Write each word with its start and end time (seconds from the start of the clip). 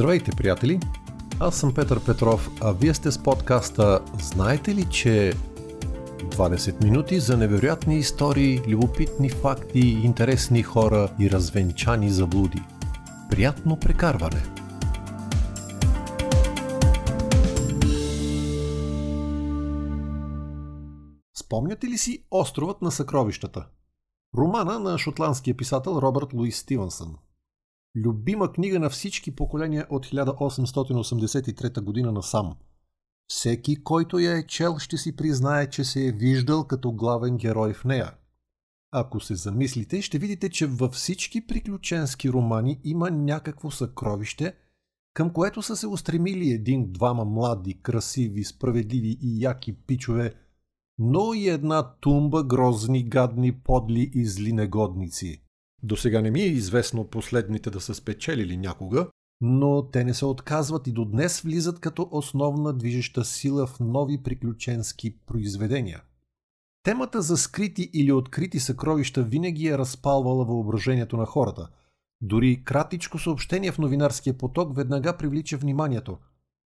Здравейте, 0.00 0.30
приятели! 0.30 0.80
Аз 1.40 1.56
съм 1.56 1.74
Петър 1.74 2.04
Петров, 2.04 2.50
а 2.60 2.72
вие 2.72 2.94
сте 2.94 3.10
с 3.10 3.22
подкаста 3.22 4.00
Знаете 4.22 4.74
ли, 4.74 4.84
че 4.90 5.32
20 6.18 6.84
минути 6.84 7.20
за 7.20 7.36
невероятни 7.36 7.98
истории, 7.98 8.60
любопитни 8.68 9.30
факти, 9.30 9.80
интересни 9.80 10.62
хора 10.62 11.08
и 11.20 11.30
развенчани 11.30 12.10
заблуди. 12.10 12.62
Приятно 13.30 13.76
прекарване! 13.76 14.42
Спомняте 21.34 21.86
ли 21.86 21.98
си 21.98 22.24
Островът 22.30 22.82
на 22.82 22.90
съкровищата? 22.90 23.66
Романа 24.38 24.78
на 24.78 24.98
шотландския 24.98 25.56
писател 25.56 25.90
Робърт 26.02 26.32
Луис 26.32 26.58
Стивенсън– 26.58 27.16
Любима 27.96 28.52
книга 28.52 28.80
на 28.80 28.90
всички 28.90 29.36
поколения 29.36 29.86
от 29.90 30.06
1883 30.06 31.80
година 31.80 32.12
насам. 32.12 32.54
Всеки, 33.28 33.82
който 33.82 34.18
я 34.18 34.38
е 34.38 34.46
чел, 34.46 34.78
ще 34.78 34.96
си 34.96 35.16
признае, 35.16 35.70
че 35.70 35.84
се 35.84 36.06
е 36.06 36.12
виждал 36.12 36.64
като 36.64 36.92
главен 36.92 37.36
герой 37.36 37.72
в 37.72 37.84
нея. 37.84 38.14
Ако 38.92 39.20
се 39.20 39.34
замислите, 39.34 40.02
ще 40.02 40.18
видите, 40.18 40.48
че 40.48 40.66
във 40.66 40.92
всички 40.92 41.46
приключенски 41.46 42.30
романи 42.30 42.80
има 42.84 43.10
някакво 43.10 43.70
съкровище, 43.70 44.54
към 45.14 45.30
което 45.30 45.62
са 45.62 45.76
се 45.76 45.86
устремили 45.86 46.50
един-двама 46.50 47.24
млади, 47.24 47.82
красиви, 47.82 48.44
справедливи 48.44 49.18
и 49.22 49.42
яки 49.42 49.72
пичове, 49.72 50.34
но 50.98 51.34
и 51.34 51.48
една 51.48 51.94
тумба 52.00 52.44
грозни, 52.44 53.08
гадни, 53.08 53.52
подли 53.52 54.10
и 54.14 54.26
зли 54.26 54.52
негодници. 54.52 55.42
До 55.82 55.96
сега 55.96 56.20
не 56.20 56.30
ми 56.30 56.40
е 56.40 56.46
известно 56.46 57.04
последните 57.04 57.70
да 57.70 57.80
са 57.80 57.94
спечелили 57.94 58.56
някога, 58.56 59.06
но 59.40 59.82
те 59.90 60.04
не 60.04 60.14
се 60.14 60.24
отказват 60.24 60.86
и 60.86 60.92
до 60.92 61.04
днес 61.04 61.40
влизат 61.40 61.80
като 61.80 62.08
основна 62.10 62.72
движеща 62.72 63.24
сила 63.24 63.66
в 63.66 63.80
нови 63.80 64.22
приключенски 64.22 65.18
произведения. 65.26 66.02
Темата 66.82 67.22
за 67.22 67.36
скрити 67.36 67.90
или 67.92 68.12
открити 68.12 68.60
съкровища 68.60 69.22
винаги 69.22 69.68
е 69.68 69.78
разпалвала 69.78 70.44
въображението 70.44 71.16
на 71.16 71.26
хората. 71.26 71.68
Дори 72.20 72.64
кратичко 72.64 73.18
съобщение 73.18 73.72
в 73.72 73.78
новинарския 73.78 74.38
поток 74.38 74.76
веднага 74.76 75.16
привлича 75.16 75.56
вниманието. 75.56 76.18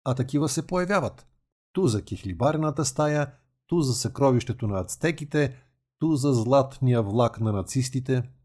А 0.05 0.15
такива 0.15 0.49
се 0.49 0.67
появяват. 0.67 1.27
Ту 1.73 1.87
за 1.87 2.01
кихлибарената 2.01 2.85
стая, 2.85 3.31
ту 3.67 3.81
за 3.81 3.93
съкровището 3.93 4.67
на 4.67 4.79
ацтеките, 4.79 5.55
ту 5.99 6.15
за 6.15 6.33
златния 6.33 7.01
влак 7.01 7.39
на 7.39 7.51
нацистите– 7.51 8.23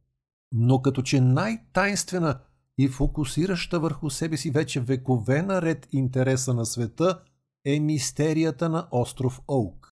но 0.52 0.82
като 0.82 1.02
че 1.02 1.20
най-тайнствена 1.20 2.38
и 2.78 2.88
фокусираща 2.88 3.80
върху 3.80 4.10
себе 4.10 4.36
си 4.36 4.50
вече 4.50 4.80
векове 4.80 5.42
наред 5.42 5.88
интереса 5.92 6.54
на 6.54 6.66
света 6.66 7.20
е 7.64 7.80
мистерията 7.80 8.68
на 8.68 8.88
остров 8.90 9.40
Оук. 9.48 9.91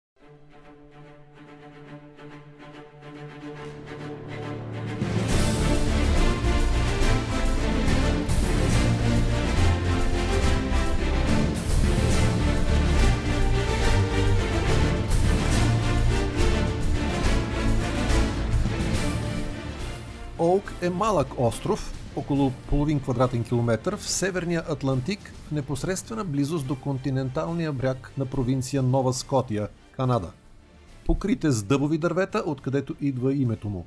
Оук 20.40 20.74
е 20.82 20.90
малък 20.90 21.28
остров, 21.38 21.94
около 22.16 22.52
половин 22.70 23.00
квадратен 23.00 23.44
километър 23.44 23.98
в 23.98 24.10
Северния 24.10 24.64
Атлантик, 24.70 25.34
в 25.48 25.52
непосредствена 25.52 26.26
близост 26.26 26.68
до 26.68 26.76
континенталния 26.76 27.74
бряг 27.74 28.12
на 28.18 28.26
провинция 28.26 28.82
Нова 28.82 29.14
Скотия, 29.14 29.68
Канада. 29.92 30.32
Покрите 31.06 31.52
с 31.52 31.64
дъбови 31.64 31.98
дървета, 31.98 32.44
откъдето 32.46 32.96
идва 33.02 33.34
името 33.34 33.70
му. 33.70 33.86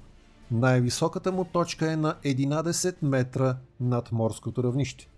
Най-високата 0.50 1.32
му 1.32 1.44
точка 1.44 1.92
е 1.92 1.96
на 1.96 2.14
11 2.24 2.94
метра 3.02 3.56
над 3.80 4.12
морското 4.12 4.62
равнище. 4.64 5.08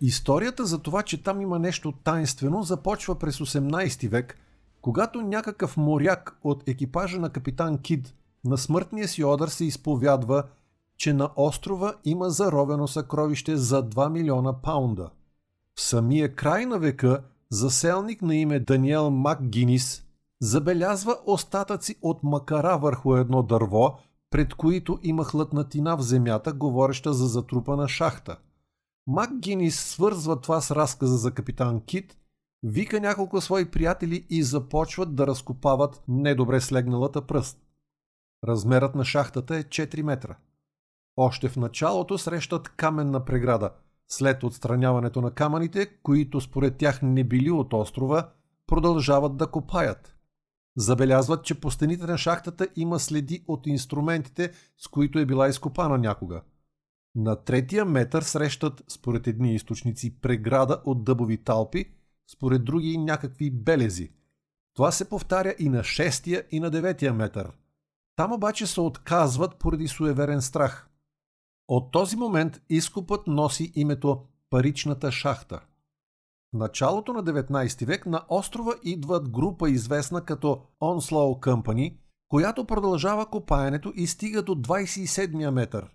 Историята 0.00 0.66
за 0.66 0.78
това, 0.78 1.02
че 1.02 1.22
там 1.22 1.40
има 1.40 1.58
нещо 1.58 1.92
тайнствено, 2.04 2.62
започва 2.62 3.14
през 3.14 3.38
18 3.38 4.08
век, 4.08 4.38
когато 4.80 5.22
някакъв 5.22 5.76
моряк 5.76 6.38
от 6.44 6.68
екипажа 6.68 7.18
на 7.18 7.30
капитан 7.30 7.78
Кид 7.78 8.14
на 8.44 8.58
смъртния 8.58 9.08
си 9.08 9.24
одър 9.24 9.48
се 9.48 9.64
изповядва– 9.64 10.44
че 11.00 11.12
на 11.12 11.30
острова 11.36 11.94
има 12.04 12.30
заровено 12.30 12.88
съкровище 12.88 13.56
за 13.56 13.88
2 13.88 14.10
милиона 14.10 14.52
паунда. 14.52 15.10
В 15.78 15.80
самия 15.80 16.34
край 16.34 16.66
на 16.66 16.78
века 16.78 17.22
заселник 17.50 18.22
на 18.22 18.36
име 18.36 18.60
Даниел 18.60 19.10
МакГинис 19.10 20.04
забелязва 20.42 21.16
остатъци 21.26 21.96
от 22.02 22.22
макара 22.22 22.78
върху 22.78 23.16
едно 23.16 23.42
дърво, 23.42 23.98
пред 24.30 24.54
които 24.54 24.98
има 25.02 25.24
хлътнатина 25.24 25.96
в 25.96 26.02
земята, 26.02 26.52
говореща 26.52 27.12
за 27.12 27.26
затрупана 27.26 27.88
шахта. 27.88 28.36
МакГинис 29.06 29.80
свързва 29.80 30.40
това 30.40 30.60
с 30.60 30.70
разказа 30.70 31.16
за 31.16 31.30
капитан 31.30 31.80
Кит, 31.80 32.16
вика 32.62 33.00
няколко 33.00 33.40
свои 33.40 33.64
приятели 33.64 34.26
и 34.30 34.42
започват 34.42 35.14
да 35.14 35.26
разкопават 35.26 36.02
недобре 36.08 36.60
слегналата 36.60 37.26
пръст. 37.26 37.58
Размерът 38.44 38.94
на 38.94 39.04
шахтата 39.04 39.56
е 39.56 39.64
4 39.64 40.02
метра. 40.02 40.36
Още 41.22 41.48
в 41.48 41.56
началото 41.56 42.18
срещат 42.18 42.68
каменна 42.68 43.24
преграда. 43.24 43.70
След 44.08 44.42
отстраняването 44.42 45.20
на 45.20 45.30
камъните, 45.30 45.86
които 46.02 46.40
според 46.40 46.76
тях 46.76 47.02
не 47.02 47.24
били 47.24 47.50
от 47.50 47.72
острова, 47.72 48.28
продължават 48.66 49.36
да 49.36 49.46
копаят. 49.46 50.16
Забелязват, 50.76 51.44
че 51.44 51.60
по 51.60 51.70
стените 51.70 52.06
на 52.06 52.18
шахтата 52.18 52.68
има 52.76 52.98
следи 52.98 53.44
от 53.48 53.66
инструментите, 53.66 54.52
с 54.78 54.88
които 54.88 55.18
е 55.18 55.26
била 55.26 55.48
изкопана 55.48 55.98
някога. 55.98 56.42
На 57.14 57.36
третия 57.36 57.84
метър 57.84 58.22
срещат, 58.22 58.84
според 58.88 59.26
едни 59.26 59.54
източници, 59.54 60.20
преграда 60.20 60.82
от 60.84 61.04
дъбови 61.04 61.36
талпи, 61.36 61.84
според 62.32 62.64
други 62.64 62.98
някакви 62.98 63.50
белези. 63.50 64.12
Това 64.74 64.92
се 64.92 65.08
повтаря 65.08 65.54
и 65.58 65.68
на 65.68 65.84
шестия 65.84 66.44
и 66.50 66.60
на 66.60 66.70
деветия 66.70 67.14
метър. 67.14 67.52
Там 68.16 68.32
обаче 68.32 68.66
се 68.66 68.80
отказват 68.80 69.56
поради 69.56 69.88
суеверен 69.88 70.42
страх. 70.42 70.89
От 71.70 71.90
този 71.92 72.16
момент 72.16 72.60
изкупът 72.70 73.26
носи 73.26 73.72
името 73.74 74.22
Паричната 74.50 75.12
шахта. 75.12 75.60
В 76.54 76.56
началото 76.56 77.12
на 77.12 77.24
19 77.24 77.86
век 77.86 78.06
на 78.06 78.22
острова 78.28 78.74
идват 78.82 79.28
група 79.28 79.70
известна 79.70 80.24
като 80.24 80.62
Onslow 80.82 81.40
Company, 81.40 81.96
която 82.28 82.64
продължава 82.64 83.26
копаенето 83.26 83.92
и 83.96 84.06
стига 84.06 84.42
до 84.42 84.54
27 84.54 85.50
метър. 85.50 85.90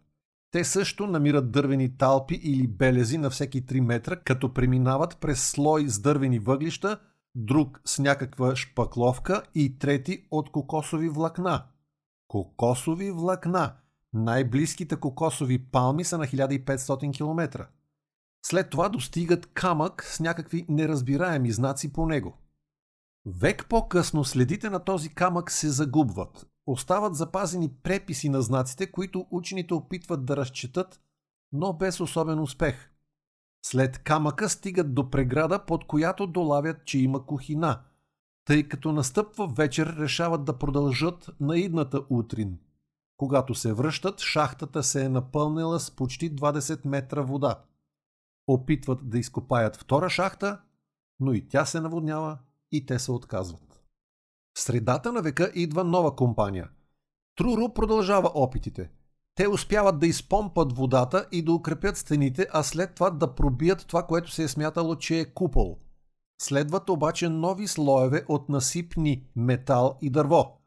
Те 0.51 0.63
също 0.63 1.07
намират 1.07 1.51
дървени 1.51 1.97
талпи 1.97 2.35
или 2.43 2.67
белези 2.67 3.17
на 3.17 3.29
всеки 3.29 3.65
3 3.65 3.79
метра, 3.79 4.15
като 4.15 4.53
преминават 4.53 5.17
през 5.17 5.49
слой 5.49 5.87
с 5.87 5.99
дървени 5.99 6.39
въглища, 6.39 6.99
друг 7.35 7.81
с 7.85 7.99
някаква 7.99 8.55
шпакловка 8.55 9.43
и 9.55 9.79
трети 9.79 10.27
от 10.31 10.51
кокосови 10.51 11.09
влакна. 11.09 11.63
Кокосови 12.27 13.11
влакна– 13.11 13.73
най-близките 14.15 14.95
кокосови 14.95 15.59
палми 15.59 16.03
са 16.03 16.17
на 16.17 16.25
1500 16.25 17.13
км. 17.13 17.67
След 18.45 18.69
това 18.69 18.89
достигат 18.89 19.45
камък 19.45 20.03
с 20.03 20.19
някакви 20.19 20.65
неразбираеми 20.69 21.51
знаци 21.51 21.93
по 21.93 22.05
него. 22.05 22.37
Век 23.25 23.65
по-късно 23.69 24.23
следите 24.23 24.69
на 24.69 24.79
този 24.79 25.09
камък 25.09 25.51
се 25.51 25.69
загубват. 25.69 26.47
Остават 26.67 27.15
запазени 27.15 27.69
преписи 27.83 28.29
на 28.29 28.41
знаците, 28.41 28.91
които 28.91 29.27
учените 29.31 29.73
опитват 29.73 30.25
да 30.25 30.37
разчетат, 30.37 31.01
но 31.51 31.73
без 31.73 31.99
особен 31.99 32.39
успех. 32.39 32.91
След 33.65 33.97
камъка 33.97 34.49
стигат 34.49 34.93
до 34.93 35.09
преграда, 35.09 35.65
под 35.65 35.87
която 35.87 36.27
долавят, 36.27 36.85
че 36.85 36.99
има 36.99 37.25
кухина. 37.25 37.81
Тъй 38.45 38.67
като 38.67 38.91
настъпва 38.91 39.47
вечер, 39.47 39.95
решават 39.99 40.45
да 40.45 40.57
продължат 40.57 41.29
на 41.39 41.57
идната 41.57 42.01
утрин– 42.09 42.57
когато 43.17 43.55
се 43.55 43.73
връщат, 43.73 44.19
шахтата 44.19 44.83
се 44.83 45.05
е 45.05 45.09
напълнила 45.09 45.79
с 45.79 45.91
почти 45.91 46.35
20 46.35 46.85
метра 46.85 47.21
вода. 47.21 47.61
Опитват 48.47 49.09
да 49.09 49.19
изкопаят 49.19 49.75
втора 49.75 50.09
шахта, 50.09 50.61
но 51.19 51.33
и 51.33 51.47
тя 51.47 51.65
се 51.65 51.81
наводнява 51.81 52.37
и 52.71 52.85
те 52.85 52.99
се 52.99 53.11
отказват. 53.11 53.83
В 54.57 54.61
средата 54.61 55.11
на 55.11 55.21
века 55.21 55.51
идва 55.55 55.83
нова 55.83 56.15
компания. 56.15 56.69
Труру 57.35 57.73
продължава 57.73 58.31
опитите. 58.35 58.91
Те 59.35 59.47
успяват 59.47 59.99
да 59.99 60.07
изпомпат 60.07 60.77
водата 60.77 61.27
и 61.31 61.41
да 61.41 61.51
укрепят 61.51 61.97
стените, 61.97 62.47
а 62.51 62.63
след 62.63 62.95
това 62.95 63.09
да 63.09 63.35
пробият 63.35 63.87
това, 63.87 64.03
което 64.03 64.31
се 64.31 64.43
е 64.43 64.47
смятало, 64.47 64.95
че 64.95 65.19
е 65.19 65.33
купол. 65.33 65.79
Следват 66.41 66.89
обаче 66.89 67.29
нови 67.29 67.67
слоеве 67.67 68.25
от 68.27 68.49
насипни 68.49 69.27
метал 69.35 69.97
и 70.01 70.09
дърво– 70.09 70.57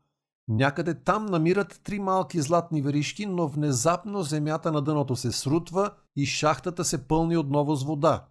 Някъде 0.48 0.94
там 0.94 1.26
намират 1.26 1.80
три 1.84 1.98
малки 1.98 2.40
златни 2.40 2.82
веришки, 2.82 3.26
но 3.26 3.48
внезапно 3.48 4.22
земята 4.22 4.72
на 4.72 4.82
дъното 4.82 5.16
се 5.16 5.32
срутва 5.32 5.90
и 6.16 6.26
шахтата 6.26 6.84
се 6.84 7.08
пълни 7.08 7.36
отново 7.36 7.76
с 7.76 7.84
вода. 7.84 8.26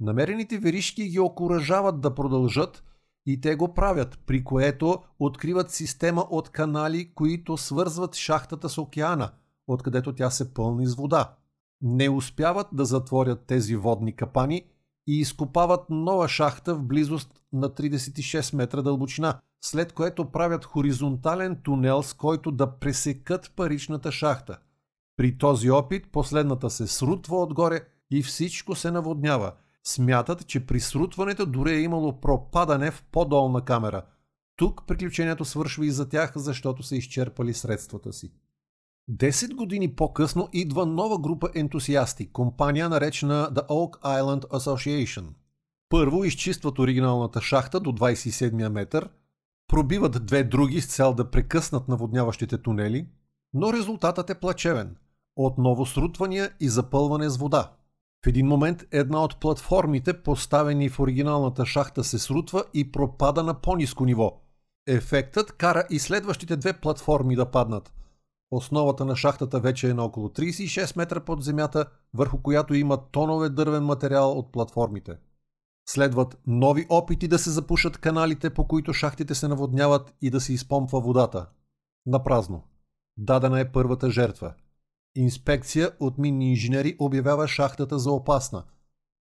Намерените 0.00 0.58
веришки 0.58 1.08
ги 1.08 1.18
окоръжават 1.18 2.00
да 2.00 2.14
продължат 2.14 2.84
и 3.26 3.40
те 3.40 3.54
го 3.54 3.74
правят, 3.74 4.18
при 4.26 4.44
което 4.44 4.98
откриват 5.18 5.70
система 5.70 6.26
от 6.30 6.48
канали, 6.48 7.14
които 7.14 7.56
свързват 7.56 8.14
шахтата 8.14 8.68
с 8.68 8.78
океана, 8.78 9.30
откъдето 9.66 10.14
тя 10.14 10.30
се 10.30 10.54
пълни 10.54 10.86
с 10.86 10.94
вода. 10.94 11.34
Не 11.82 12.08
успяват 12.08 12.66
да 12.72 12.84
затворят 12.84 13.44
тези 13.46 13.76
водни 13.76 14.16
капани 14.16 14.64
и 15.06 15.18
изкопават 15.18 15.90
нова 15.90 16.28
шахта 16.28 16.74
в 16.74 16.82
близост 16.82 17.42
на 17.52 17.70
36 17.70 18.56
метра 18.56 18.82
дълбочина, 18.82 19.40
след 19.64 19.92
което 19.92 20.24
правят 20.24 20.64
хоризонтален 20.64 21.56
тунел, 21.62 22.02
с 22.02 22.12
който 22.12 22.50
да 22.50 22.78
пресекат 22.78 23.52
паричната 23.56 24.12
шахта. 24.12 24.58
При 25.16 25.38
този 25.38 25.70
опит 25.70 26.12
последната 26.12 26.70
се 26.70 26.86
срутва 26.86 27.42
отгоре 27.42 27.80
и 28.10 28.22
всичко 28.22 28.74
се 28.74 28.90
наводнява. 28.90 29.52
Смятат, 29.84 30.46
че 30.46 30.66
при 30.66 30.80
срутването 30.80 31.46
дори 31.46 31.72
е 31.72 31.80
имало 31.80 32.20
пропадане 32.20 32.90
в 32.90 33.04
по-долна 33.12 33.64
камера. 33.64 34.02
Тук 34.56 34.86
приключението 34.86 35.44
свършва 35.44 35.86
и 35.86 35.90
за 35.90 36.08
тях, 36.08 36.32
защото 36.36 36.82
са 36.82 36.96
изчерпали 36.96 37.54
средствата 37.54 38.12
си. 38.12 38.32
Десет 39.08 39.54
години 39.54 39.94
по-късно 39.94 40.48
идва 40.52 40.86
нова 40.86 41.18
група 41.18 41.48
ентусиасти, 41.54 42.32
компания 42.32 42.88
наречена 42.88 43.50
The 43.52 43.66
Oak 43.66 44.00
Island 44.00 44.46
Association. 44.46 45.24
Първо 45.88 46.24
изчистват 46.24 46.78
оригиналната 46.78 47.40
шахта 47.40 47.80
до 47.80 47.92
27 47.92 48.68
метър, 48.68 49.08
пробиват 49.72 50.26
две 50.26 50.44
други 50.44 50.80
с 50.80 50.86
цел 50.86 51.14
да 51.14 51.30
прекъснат 51.30 51.88
наводняващите 51.88 52.58
тунели, 52.58 53.06
но 53.54 53.72
резултатът 53.72 54.30
е 54.30 54.40
плачевен. 54.40 54.96
Отново 55.36 55.86
срутвания 55.86 56.50
и 56.60 56.68
запълване 56.68 57.28
с 57.28 57.36
вода. 57.36 57.72
В 58.24 58.28
един 58.28 58.46
момент 58.46 58.84
една 58.90 59.24
от 59.24 59.40
платформите, 59.40 60.22
поставени 60.22 60.88
в 60.88 61.00
оригиналната 61.00 61.66
шахта, 61.66 62.04
се 62.04 62.18
срутва 62.18 62.64
и 62.74 62.92
пропада 62.92 63.42
на 63.42 63.54
по-низко 63.54 64.04
ниво. 64.04 64.40
Ефектът 64.86 65.52
кара 65.52 65.84
и 65.90 65.98
следващите 65.98 66.56
две 66.56 66.72
платформи 66.72 67.36
да 67.36 67.50
паднат– 67.50 67.92
Основата 68.52 69.04
на 69.04 69.16
шахтата 69.16 69.60
вече 69.60 69.90
е 69.90 69.94
на 69.94 70.04
около 70.04 70.28
36 70.28 70.96
метра 70.96 71.20
под 71.20 71.44
земята, 71.44 71.86
върху 72.14 72.42
която 72.42 72.74
има 72.74 72.98
тонове 73.10 73.48
дървен 73.48 73.84
материал 73.84 74.32
от 74.32 74.52
платформите. 74.52 75.16
Следват 75.88 76.38
нови 76.46 76.86
опити 76.88 77.28
да 77.28 77.38
се 77.38 77.50
запушат 77.50 77.98
каналите, 77.98 78.50
по 78.50 78.68
които 78.68 78.92
шахтите 78.92 79.34
се 79.34 79.48
наводняват 79.48 80.14
и 80.20 80.30
да 80.30 80.40
се 80.40 80.52
изпомпва 80.52 81.00
водата. 81.00 81.46
Напразно. 82.06 82.64
Дадена 83.16 83.60
е 83.60 83.72
първата 83.72 84.10
жертва. 84.10 84.54
Инспекция 85.14 85.90
от 86.00 86.18
минни 86.18 86.50
инженери 86.50 86.96
обявява 86.98 87.48
шахтата 87.48 87.98
за 87.98 88.10
опасна. 88.10 88.64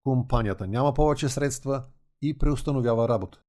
Компанията 0.04 0.68
няма 0.68 0.94
повече 0.94 1.30
средства 1.30 1.84
и 2.22 2.38
преустановява 2.38 3.10
работа. 3.10 3.42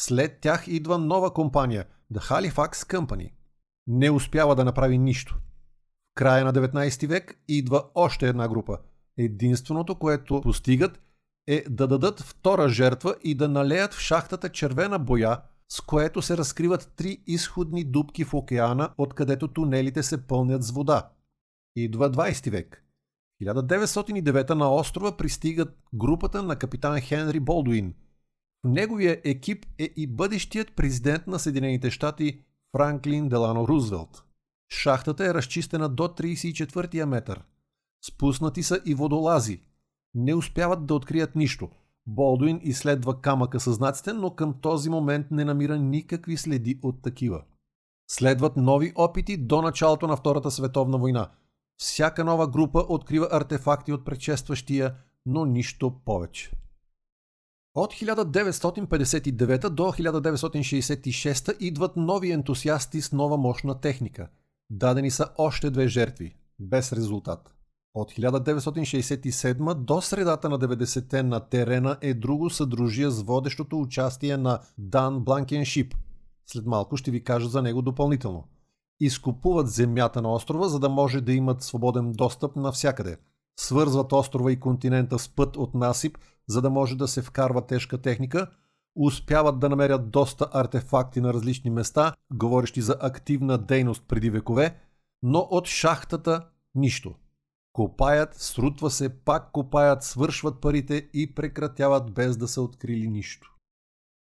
След 0.00 0.40
тях 0.40 0.68
идва 0.68 0.98
нова 0.98 1.34
компания– 1.34 1.84
The 2.12 2.18
Halifax 2.18 2.72
Company– 2.72 3.32
не 3.86 4.10
успява 4.10 4.54
да 4.54 4.64
направи 4.64 4.98
нищо. 4.98 5.34
В 5.34 6.14
края 6.14 6.44
на 6.44 6.52
19 6.52 7.06
век 7.06 7.40
идва 7.48 7.84
още 7.94 8.28
една 8.28 8.48
група. 8.48 8.78
Единственото, 9.18 9.94
което 9.94 10.40
постигат 10.40 11.00
е 11.46 11.64
да 11.70 11.86
дадат 11.86 12.20
втора 12.20 12.68
жертва 12.68 13.16
и 13.24 13.34
да 13.34 13.48
налеят 13.48 13.94
в 13.94 14.00
шахтата 14.00 14.48
червена 14.48 14.98
боя, 14.98 15.40
с 15.68 15.80
което 15.80 16.22
се 16.22 16.36
разкриват 16.36 16.92
три 16.96 17.22
изходни 17.26 17.84
дубки 17.84 18.24
в 18.24 18.34
океана, 18.34 18.90
откъдето 18.98 19.48
тунелите 19.48 20.02
се 20.02 20.26
пълнят 20.26 20.62
с 20.62 20.70
вода. 20.70 21.10
Идва 21.76 22.10
20 22.10 22.50
век. 22.50 22.82
1909 23.42 24.50
на 24.50 24.74
острова 24.74 25.16
пристигат 25.16 25.76
групата 25.94 26.42
на 26.42 26.56
капитан 26.56 27.00
Хенри 27.00 27.40
Болдуин. 27.40 27.94
В 28.64 28.68
неговия 28.68 29.20
екип 29.24 29.66
е 29.78 29.92
и 29.96 30.06
бъдещият 30.06 30.72
президент 30.76 31.26
на 31.26 31.38
Съединените 31.38 31.90
щати 31.90 32.40
Франклин 32.76 33.28
Делано 33.28 33.68
Рузвелт. 33.68 34.24
Шахтата 34.68 35.26
е 35.26 35.34
разчистена 35.34 35.88
до 35.88 36.02
34-я 36.02 37.06
метър. 37.06 37.42
Спуснати 38.06 38.62
са 38.62 38.80
и 38.84 38.94
водолази. 38.94 39.60
Не 40.14 40.34
успяват 40.34 40.86
да 40.86 40.94
открият 40.94 41.36
нищо. 41.36 41.70
Болдуин 42.06 42.60
изследва 42.62 43.20
камъка 43.20 43.60
със 43.60 43.76
знаците, 43.76 44.12
но 44.12 44.30
към 44.30 44.54
този 44.60 44.90
момент 44.90 45.26
не 45.30 45.44
намира 45.44 45.78
никакви 45.78 46.36
следи 46.36 46.78
от 46.82 47.02
такива. 47.02 47.42
Следват 48.10 48.56
нови 48.56 48.92
опити 48.94 49.36
до 49.36 49.62
началото 49.62 50.06
на 50.06 50.16
Втората 50.16 50.50
световна 50.50 50.98
война. 50.98 51.30
Всяка 51.76 52.24
нова 52.24 52.48
група 52.48 52.84
открива 52.88 53.28
артефакти 53.32 53.92
от 53.92 54.04
предшестващия, 54.04 54.94
но 55.26 55.44
нищо 55.44 55.94
повече. 56.04 56.50
От 57.74 57.92
1959 57.92 59.68
до 59.68 59.82
1966 59.82 61.56
идват 61.60 61.96
нови 61.96 62.30
ентусиасти 62.30 63.00
с 63.00 63.12
нова 63.12 63.36
мощна 63.36 63.80
техника. 63.80 64.28
Дадени 64.70 65.10
са 65.10 65.28
още 65.38 65.70
две 65.70 65.88
жертви, 65.88 66.36
без 66.58 66.92
резултат. 66.92 67.55
От 67.96 68.12
1967 68.12 69.74
до 69.74 70.00
средата 70.00 70.48
на 70.48 70.58
90-те 70.58 71.22
на 71.22 71.40
терена 71.40 71.96
е 72.00 72.14
друго 72.14 72.50
съдружие 72.50 73.10
с 73.10 73.22
водещото 73.22 73.80
участие 73.80 74.36
на 74.36 74.58
Дан 74.78 75.20
Бланкеншип. 75.20 75.94
След 76.46 76.66
малко 76.66 76.96
ще 76.96 77.10
ви 77.10 77.24
кажа 77.24 77.48
за 77.48 77.62
него 77.62 77.82
допълнително. 77.82 78.44
Изкупуват 79.00 79.68
земята 79.68 80.22
на 80.22 80.32
острова, 80.32 80.68
за 80.68 80.78
да 80.78 80.88
може 80.88 81.20
да 81.20 81.32
имат 81.32 81.62
свободен 81.62 82.12
достъп 82.12 82.56
навсякъде– 82.56 83.16
свързват 83.60 84.12
острова 84.12 84.52
и 84.52 84.60
континента 84.60 85.18
с 85.18 85.28
път 85.28 85.56
от 85.56 85.74
насип, 85.74 86.18
за 86.48 86.62
да 86.62 86.70
може 86.70 86.96
да 86.96 87.08
се 87.08 87.22
вкарва 87.22 87.66
тежка 87.66 87.98
техника, 87.98 88.46
успяват 88.96 89.58
да 89.58 89.68
намерят 89.68 90.10
доста 90.10 90.48
артефакти 90.52 91.20
на 91.20 91.34
различни 91.34 91.70
места, 91.70 92.14
говорещи 92.32 92.82
за 92.82 92.96
активна 93.00 93.58
дейност 93.58 94.04
преди 94.08 94.30
векове, 94.30 94.76
но 95.22 95.38
от 95.38 95.66
шахтата 95.66 96.46
нищо. 96.74 97.14
Копаят, 97.76 98.34
срутва 98.34 98.90
се, 98.90 99.08
пак 99.08 99.52
копаят, 99.52 100.04
свършват 100.04 100.60
парите 100.60 101.08
и 101.14 101.34
прекратяват 101.34 102.12
без 102.12 102.36
да 102.36 102.48
са 102.48 102.62
открили 102.62 103.08
нищо. 103.08 103.56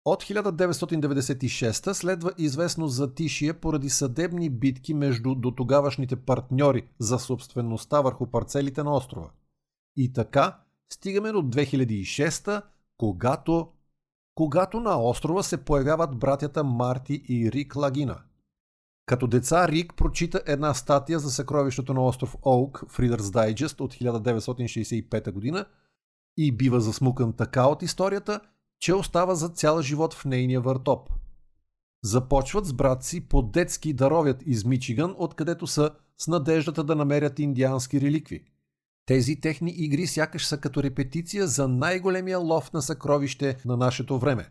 От 0.05 0.25
1996 0.25 1.93
следва 1.93 2.33
известно 2.39 2.89
затишие 2.89 3.53
поради 3.53 3.91
съдебни 3.91 4.51
битки 4.51 4.94
между 4.94 5.34
дотогавашните 5.34 6.17
партньори 6.17 6.89
за 6.99 7.19
собствеността 7.19 8.01
върху 8.01 8.27
парцелите 8.27 8.82
на 8.82 8.94
острова. 8.94 9.31
И 9.96 10.13
така 10.13 10.61
стигаме 10.93 11.32
до 11.32 11.43
2006, 11.43 12.63
когато, 12.99 13.69
когато 14.34 14.81
на 14.81 15.03
острова 15.03 15.43
се 15.43 15.65
появяват 15.65 16.19
братята 16.19 16.65
Марти 16.65 17.22
и 17.29 17.53
Рик 17.53 17.77
Лагина. 17.77 18.19
Като 19.08 19.27
деца 19.27 19.69
Рик 19.69 19.94
прочита 19.96 20.43
една 20.46 20.74
статия 20.74 21.19
за 21.19 21.31
съкровището 21.31 21.94
на 21.94 22.06
остров 22.06 22.36
Оук 22.43 22.84
в 22.88 22.98
Reader's 22.98 23.19
Digest 23.19 23.81
от 23.81 23.94
1965 23.94 25.32
година 25.32 25.65
и 26.36 26.53
бива 26.53 26.81
засмукан 26.81 27.32
така 27.32 27.67
от 27.67 27.82
историята– 27.82 28.41
че 28.81 28.94
остава 28.94 29.34
за 29.34 29.48
цял 29.48 29.82
живот 29.82 30.15
в 30.15 30.24
нейния 30.24 30.60
въртоп. 30.60 31.10
Започват 32.05 32.67
с 32.67 32.72
брат 32.72 33.05
си 33.05 33.20
по-детски 33.20 33.93
даровят 33.93 34.43
из 34.46 34.65
Мичиган, 34.65 35.15
откъдето 35.19 35.67
са 35.67 35.91
с 36.19 36.29
надеждата 36.29 36.84
да 36.84 36.96
намерят 36.96 37.38
индиански 37.38 38.00
реликви. 38.00 38.44
Тези 39.06 39.41
техни 39.41 39.70
игри 39.70 40.06
сякаш 40.06 40.46
са 40.46 40.58
като 40.58 40.82
репетиция 40.82 41.46
за 41.46 41.69
най-големия 41.69 42.38
лов 42.38 42.72
на 42.72 42.82
съкровище 42.82 43.56
на 43.65 43.77
нашето 43.77 44.19
време. 44.19 44.50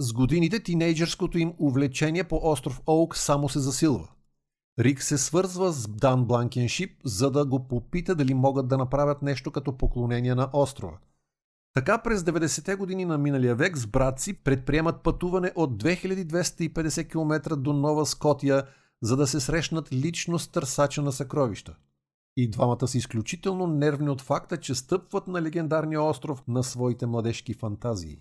С 0.00 0.12
годините 0.12 0.60
тинейджърското 0.62 1.38
им 1.38 1.52
увлечение 1.58 2.24
по 2.24 2.40
остров 2.42 2.80
Оук 2.86 3.16
само 3.16 3.48
се 3.48 3.58
засилва. 3.58 4.08
Рик 4.78 5.02
се 5.02 5.18
свързва 5.18 5.72
с 5.72 5.88
Дан 5.88 6.24
Бланкеншип, 6.24 7.00
за 7.04 7.30
да 7.30 7.46
го 7.46 7.68
попита 7.68 8.14
дали 8.14 8.34
могат 8.34 8.68
да 8.68 8.78
направят 8.78 9.22
нещо 9.22 9.50
като 9.50 9.78
поклонение 9.78 10.34
на 10.34 10.50
острова– 10.52 10.98
така 11.78 11.98
през 11.98 12.20
90-те 12.20 12.74
години 12.74 13.04
на 13.04 13.18
миналия 13.18 13.54
век 13.54 13.76
с 13.76 13.86
брат 13.86 14.20
си 14.20 14.34
предприемат 14.34 15.02
пътуване 15.02 15.52
от 15.54 15.82
2250 15.82 17.10
км 17.10 17.56
до 17.56 17.72
Нова 17.72 18.06
Скотия, 18.06 18.66
за 19.02 19.16
да 19.16 19.26
се 19.26 19.40
срещнат 19.40 19.92
лично 19.92 20.38
с 20.38 20.48
търсача 20.48 21.02
на 21.02 21.12
съкровища. 21.12 21.76
И 22.36 22.50
двамата 22.50 22.88
са 22.88 22.98
изключително 22.98 23.66
нервни 23.66 24.08
от 24.08 24.20
факта, 24.20 24.56
че 24.56 24.74
стъпват 24.74 25.28
на 25.28 25.42
легендарния 25.42 26.02
остров 26.02 26.42
на 26.48 26.62
своите 26.62 27.06
младежки 27.06 27.54
фантазии. 27.54 28.18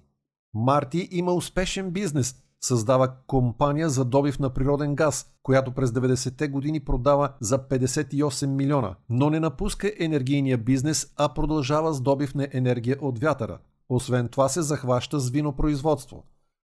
Марти 0.60 1.08
има 1.12 1.34
успешен 1.34 1.92
бизнес, 1.92 2.36
създава 2.62 3.14
компания 3.28 3.90
за 3.90 4.06
добив 4.06 4.40
на 4.40 4.50
природен 4.50 4.96
газ, 4.96 5.26
която 5.44 5.72
през 5.72 5.90
90-те 5.90 6.48
години 6.48 6.80
продава 6.80 7.30
за 7.40 7.60
58 7.60 8.46
милиона, 8.46 8.96
но 9.10 9.30
не 9.30 9.40
напуска 9.40 9.92
енергийния 10.00 10.58
бизнес, 10.58 11.14
а 11.18 11.34
продължава 11.34 11.94
с 11.94 12.02
добив 12.02 12.36
на 12.36 12.48
енергия 12.52 12.98
от 13.02 13.20
вятъра. 13.20 13.60
Освен 13.90 14.28
това 14.28 14.50
се 14.50 14.62
захваща 14.62 15.20
с 15.20 15.30
винопроизводство. 15.30 16.24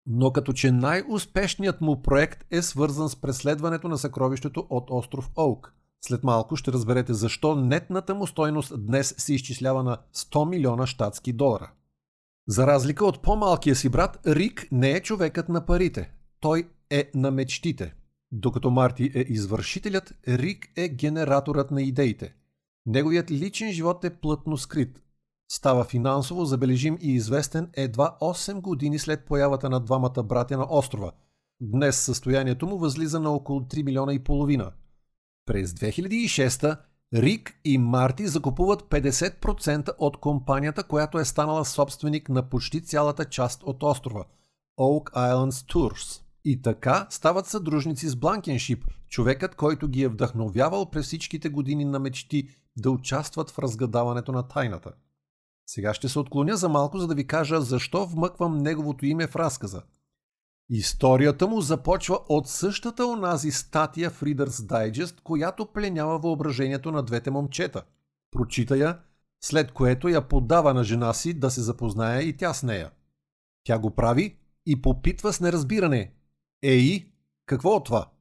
Но 0.05 0.31
като 0.31 0.53
че 0.53 0.71
най-успешният 0.71 1.81
му 1.81 2.01
проект 2.01 2.45
е 2.51 2.61
свързан 2.61 3.09
с 3.09 3.15
преследването 3.15 3.87
на 3.87 3.97
съкровището 3.97 4.67
от 4.69 4.87
остров 4.89 5.31
Оук. 5.37 5.73
След 6.05 6.23
малко 6.23 6.55
ще 6.55 6.71
разберете 6.71 7.13
защо 7.13 7.55
нетната 7.55 8.15
му 8.15 8.27
стойност 8.27 8.85
днес 8.85 9.15
се 9.17 9.33
изчислява 9.33 9.83
на 9.83 9.97
100 10.15 10.49
милиона 10.49 10.85
щатски 10.85 11.33
долара. 11.33 11.71
За 12.47 12.67
разлика 12.67 13.05
от 13.05 13.21
по-малкия 13.21 13.75
си 13.75 13.89
брат, 13.89 14.19
Рик 14.27 14.67
не 14.71 14.91
е 14.91 15.01
човекът 15.01 15.49
на 15.49 15.65
парите. 15.65 16.11
Той 16.39 16.69
е 16.89 17.11
на 17.15 17.31
мечтите. 17.31 17.93
Докато 18.31 18.71
Марти 18.71 19.11
е 19.15 19.19
извършителят, 19.19 20.13
Рик 20.27 20.67
е 20.75 20.89
генераторът 20.89 21.71
на 21.71 21.81
идеите. 21.81 22.33
Неговият 22.85 23.31
личен 23.31 23.71
живот 23.71 24.03
е 24.05 24.19
плътно 24.19 24.57
скрит. 24.57 25.01
Става 25.51 25.83
финансово 25.83 26.45
забележим 26.45 26.97
и 27.01 27.13
известен 27.13 27.69
едва 27.73 28.17
8 28.21 28.61
години 28.61 28.99
след 28.99 29.25
появата 29.25 29.69
на 29.69 29.79
двамата 29.79 30.23
братя 30.23 30.57
на 30.57 30.67
острова. 30.69 31.11
Днес 31.61 31.99
състоянието 31.99 32.67
му 32.67 32.77
възлиза 32.77 33.19
на 33.19 33.29
около 33.29 33.59
3 33.59 33.83
милиона 33.83 34.13
и 34.13 34.19
половина. 34.19 34.71
През 35.45 35.71
2006 35.71 36.77
Рик 37.13 37.53
и 37.63 37.77
Марти 37.77 38.27
закупуват 38.27 38.83
50% 38.83 39.89
от 39.97 40.17
компанията, 40.17 40.83
която 40.83 41.19
е 41.19 41.25
станала 41.25 41.65
собственик 41.65 42.29
на 42.29 42.49
почти 42.49 42.81
цялата 42.81 43.25
част 43.25 43.63
от 43.63 43.83
острова– 43.83 44.25
Oak 44.79 45.11
Islands 45.11 45.73
Tours. 45.73 46.21
И 46.45 46.61
така 46.61 47.07
стават 47.09 47.47
съдружници 47.47 48.09
с 48.09 48.15
Бланкеншип, 48.15 48.85
човекът, 49.09 49.55
който 49.55 49.87
ги 49.87 50.03
е 50.03 50.07
вдъхновявал 50.07 50.89
през 50.89 51.05
всичките 51.05 51.49
години 51.49 51.85
на 51.85 51.99
мечти 51.99 52.49
да 52.77 52.91
участват 52.91 53.51
в 53.51 53.59
разгадаването 53.59 54.31
на 54.31 54.47
тайната. 54.47 54.91
Сега 55.65 55.93
ще 55.93 56.09
се 56.09 56.19
отклоня 56.19 56.57
за 56.57 56.69
малко, 56.69 56.97
за 56.97 57.07
да 57.07 57.15
ви 57.15 57.27
кажа 57.27 57.61
защо 57.61 58.05
вмъквам 58.05 58.57
неговото 58.57 59.05
име 59.05 59.27
в 59.27 59.35
разказа. 59.35 59.81
Историята 60.75 61.47
му 61.47 61.61
започва 61.61 62.19
от 62.29 62.47
същата 62.47 63.05
онази 63.05 63.51
статия 63.51 64.09
в 64.09 64.21
Reader's 64.21 64.47
Digest, 64.47 65.21
която 65.21 65.65
пленява 65.65 66.19
въображението 66.19 66.91
на 66.91 67.03
двете 67.03 67.31
момчета. 67.31 67.83
Прочита 68.31 68.77
я, 68.77 68.99
след 69.43 69.71
което 69.71 70.07
я 70.07 70.27
подава 70.27 70.73
на 70.73 70.83
жена 70.83 71.13
си 71.13 71.33
да 71.33 71.51
се 71.51 71.61
запознае 71.61 72.21
и 72.21 72.37
тя 72.37 72.53
с 72.53 72.63
нея. 72.63 72.91
Тя 73.63 73.79
го 73.79 73.91
прави 73.91 74.37
и 74.65 74.81
попитва 74.81 75.33
с 75.33 75.39
неразбиране. 75.39 76.13
Ей, 76.63 77.11
какво 77.45 77.69
от 77.69 77.85
това? 77.85 78.11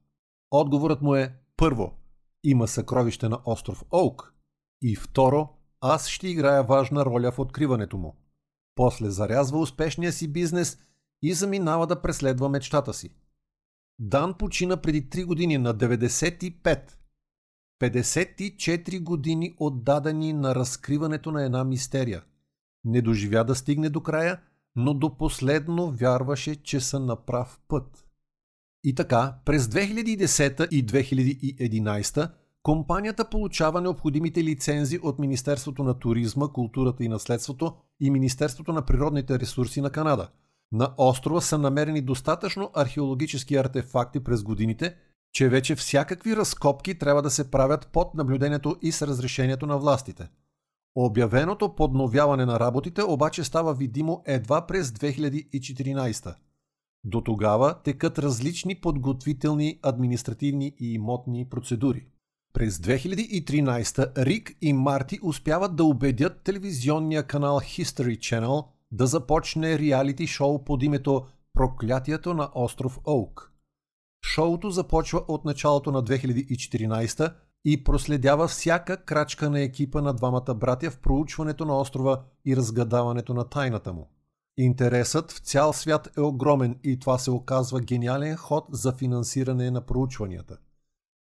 Отговорът 0.51 1.01
му 1.01 1.15
е 1.15 1.35
първо, 1.57 1.93
има 2.43 2.67
съкровище 2.67 3.29
на 3.29 3.39
остров 3.45 3.83
Оук 3.91 4.33
и 4.81 4.95
второ, 4.95 5.49
аз 5.81 6.07
ще 6.07 6.27
играя 6.27 6.63
важна 6.63 7.05
роля 7.05 7.31
в 7.31 7.39
откриването 7.39 7.97
му. 7.97 8.15
После 8.75 9.09
зарязва 9.09 9.59
успешния 9.59 10.11
си 10.11 10.27
бизнес 10.27 10.77
и 11.23 11.33
заминава 11.33 11.87
да 11.87 12.01
преследва 12.01 12.49
мечтата 12.49 12.93
си. 12.93 13.09
Дан 13.99 14.33
почина 14.33 14.77
преди 14.77 15.09
3 15.09 15.25
години 15.25 15.57
на 15.57 15.75
95. 15.75 16.79
54 17.81 19.03
години 19.03 19.55
отдадени 19.59 20.33
на 20.33 20.55
разкриването 20.55 21.31
на 21.31 21.43
една 21.43 21.63
мистерия. 21.63 22.23
Не 22.85 23.01
доживя 23.01 23.43
да 23.43 23.55
стигне 23.55 23.89
до 23.89 24.01
края, 24.01 24.41
но 24.75 24.93
до 24.93 25.17
последно 25.17 25.91
вярваше, 25.91 26.63
че 26.63 26.79
са 26.79 26.99
на 26.99 27.15
прав 27.15 27.59
път. 27.67 28.05
И 28.83 28.95
така, 28.95 29.35
през 29.45 29.65
2010 29.65 30.69
и 30.69 30.85
2011 30.85 32.31
компанията 32.63 33.29
получава 33.29 33.81
необходимите 33.81 34.43
лицензи 34.43 34.99
от 35.03 35.19
Министерството 35.19 35.83
на 35.83 35.99
туризма, 35.99 36.47
културата 36.47 37.03
и 37.03 37.07
наследството 37.07 37.75
и 37.99 38.11
Министерството 38.11 38.73
на 38.73 38.85
природните 38.85 39.39
ресурси 39.39 39.81
на 39.81 39.89
Канада. 39.89 40.29
На 40.73 40.93
острова 40.97 41.41
са 41.41 41.57
намерени 41.57 42.01
достатъчно 42.01 42.69
археологически 42.73 43.55
артефакти 43.55 44.19
през 44.19 44.43
годините, 44.43 44.95
че 45.33 45.49
вече 45.49 45.75
всякакви 45.75 46.35
разкопки 46.35 46.97
трябва 46.97 47.21
да 47.21 47.29
се 47.29 47.51
правят 47.51 47.87
под 47.87 48.13
наблюдението 48.13 48.75
и 48.81 48.91
с 48.91 49.07
разрешението 49.07 49.65
на 49.65 49.77
властите. 49.77 50.29
Обявеното 50.95 51.75
подновяване 51.75 52.45
на 52.45 52.59
работите 52.59 53.03
обаче 53.03 53.43
става 53.43 53.73
видимо 53.73 54.23
едва 54.25 54.67
през 54.67 54.89
2014. 54.89 56.35
До 57.03 57.21
тогава 57.21 57.75
текат 57.83 58.19
различни 58.19 58.75
подготвителни, 58.75 59.79
административни 59.83 60.73
и 60.79 60.93
имотни 60.93 61.49
процедури. 61.49 62.05
През 62.53 62.77
2013 62.77 64.17
Рик 64.17 64.57
и 64.61 64.73
Марти 64.73 65.19
успяват 65.23 65.75
да 65.75 65.83
убедят 65.83 66.41
телевизионния 66.41 67.23
канал 67.23 67.59
History 67.59 68.17
Channel 68.17 68.72
да 68.93 69.07
започне 69.07 69.79
реалити 69.79 70.27
шоу 70.27 70.63
под 70.63 70.83
името 70.83 71.25
Проклятието 71.53 72.33
на 72.33 72.49
остров 72.55 72.99
Оук. 73.07 73.51
Шоуто 74.25 74.69
започва 74.69 75.23
от 75.27 75.45
началото 75.45 75.91
на 75.91 76.03
2014 76.03 77.33
и 77.65 77.83
проследява 77.83 78.47
всяка 78.47 78.97
крачка 78.97 79.49
на 79.49 79.59
екипа 79.59 80.01
на 80.01 80.13
двамата 80.13 80.53
братя 80.55 80.91
в 80.91 80.99
проучването 80.99 81.65
на 81.65 81.79
острова 81.79 82.23
и 82.45 82.55
разгадаването 82.55 83.33
на 83.33 83.49
тайната 83.49 83.93
му. 83.93 84.09
Интересът 84.57 85.31
в 85.31 85.39
цял 85.39 85.73
свят 85.73 86.09
е 86.17 86.21
огромен 86.21 86.79
и 86.83 86.99
това 86.99 87.17
се 87.17 87.31
оказва 87.31 87.81
гениален 87.81 88.35
ход 88.35 88.65
за 88.71 88.93
финансиране 88.93 89.71
на 89.71 89.81
проучванията. 89.81 90.57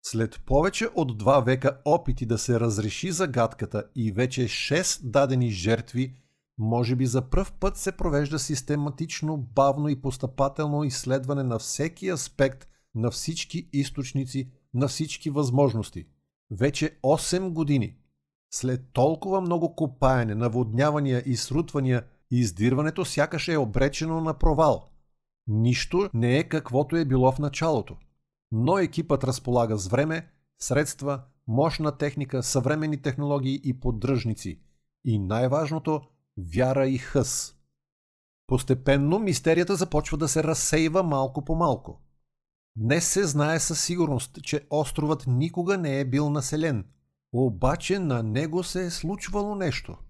След 0.02 0.40
повече 0.46 0.88
от 0.94 1.18
два 1.18 1.40
века 1.40 1.78
опити 1.84 2.26
да 2.26 2.38
се 2.38 2.60
разреши 2.60 3.12
загадката 3.12 3.84
и 3.96 4.12
вече 4.12 4.44
6 4.44 5.00
дадени 5.04 5.50
жертви, 5.50 6.14
може 6.58 6.96
би 6.96 7.06
за 7.06 7.30
пръв 7.30 7.52
път 7.52 7.76
се 7.76 7.92
провежда 7.92 8.38
систематично, 8.38 9.36
бавно 9.36 9.88
и 9.88 10.02
постъпателно 10.02 10.84
изследване 10.84 11.42
на 11.42 11.58
всеки 11.58 12.08
аспект, 12.08 12.68
на 12.94 13.10
всички 13.10 13.68
източници, 13.72 14.50
на 14.74 14.88
всички 14.88 15.30
възможности. 15.30 16.06
Вече 16.50 16.98
8 17.02 17.50
години. 17.50 17.96
След 18.54 18.92
толкова 18.92 19.40
много 19.40 19.76
копаене, 19.76 20.34
наводнявания 20.34 21.22
и 21.26 21.36
срутвания– 21.36 22.04
издирването 22.30 23.04
сякаш 23.04 23.48
е 23.48 23.56
обречено 23.56 24.20
на 24.20 24.34
провал. 24.34 24.88
Нищо 25.46 26.10
не 26.14 26.38
е 26.38 26.48
каквото 26.48 26.96
е 26.96 27.04
било 27.04 27.32
в 27.32 27.38
началото. 27.38 27.96
Но 28.52 28.78
екипът 28.78 29.24
разполага 29.24 29.76
с 29.76 29.88
време, 29.88 30.28
средства, 30.58 31.22
мощна 31.48 31.92
техника, 31.98 32.42
съвременни 32.42 33.02
технологии 33.02 33.60
и 33.64 33.80
поддръжници. 33.80 34.60
И 35.04 35.18
най-важното– 35.18 36.00
вяра 36.36 36.86
и 36.86 36.98
хъс. 36.98 37.54
Постепенно 38.46 39.18
мистерията 39.18 39.76
започва 39.76 40.18
да 40.18 40.28
се 40.28 40.44
разсейва 40.44 41.02
малко 41.02 41.44
по 41.44 41.54
малко. 41.54 42.00
Днес 42.76 43.08
се 43.08 43.26
знае 43.26 43.60
със 43.60 43.84
сигурност, 43.84 44.42
че 44.42 44.66
островът 44.70 45.24
никога 45.26 45.78
не 45.78 46.00
е 46.00 46.04
бил 46.04 46.30
населен, 46.30 46.84
обаче 47.32 47.98
на 47.98 48.22
него 48.22 48.64
се 48.64 48.84
е 48.86 48.90
случвало 48.90 49.54
нещо– 49.54 49.96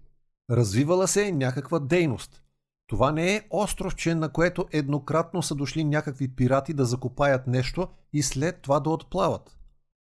Развивала 0.51 1.07
се 1.07 1.27
е 1.27 1.31
някаква 1.31 1.79
дейност. 1.79 2.41
Това 2.87 3.11
не 3.11 3.35
е 3.35 3.47
островче, 3.49 4.15
на 4.15 4.29
което 4.29 4.67
еднократно 4.71 5.43
са 5.43 5.55
дошли 5.55 5.83
някакви 5.83 6.35
пирати 6.35 6.73
да 6.73 6.85
закопаят 6.85 7.47
нещо 7.47 7.87
и 8.13 8.23
след 8.23 8.61
това 8.61 8.79
да 8.79 8.89
отплават. 8.89 9.57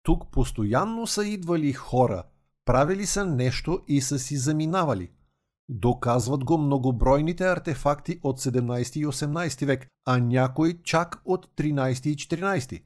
Тук 0.02 0.30
постоянно 0.30 1.06
са 1.06 1.26
идвали 1.26 1.72
хора, 1.72 2.22
правили 2.64 3.06
са 3.06 3.26
нещо 3.26 3.80
и 3.88 4.00
са 4.00 4.18
си 4.18 4.36
заминавали. 4.36 5.10
Доказват 5.72 6.44
го 6.44 6.58
многобройните 6.58 7.44
артефакти 7.44 8.20
от 8.22 8.40
17 8.40 8.98
и 8.98 9.06
18 9.06 9.66
век, 9.66 9.86
а 10.06 10.18
някой 10.18 10.78
чак 10.82 11.22
от 11.24 11.46
13 11.56 12.06
и 12.06 12.16
14. 12.16 12.82